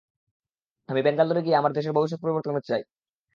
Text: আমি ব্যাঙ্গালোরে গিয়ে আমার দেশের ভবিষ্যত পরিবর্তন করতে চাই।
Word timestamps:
আমি 0.89 1.01
ব্যাঙ্গালোরে 1.05 1.41
গিয়ে 1.45 1.59
আমার 1.59 1.71
দেশের 1.73 1.95
ভবিষ্যত 1.97 2.19
পরিবর্তন 2.21 2.51
করতে 2.53 2.69
চাই। 2.71 2.83